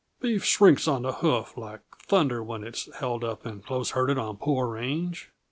"Beef 0.19 0.43
shrinks 0.43 0.87
on 0.87 1.03
the 1.03 1.11
hoof 1.11 1.55
like 1.55 1.81
thunder 1.99 2.43
when 2.43 2.63
it's 2.63 2.89
held 2.95 3.23
up 3.23 3.45
and 3.45 3.63
close 3.63 3.91
herded 3.91 4.17
on 4.17 4.35
poor 4.37 4.67
range. 4.67 5.29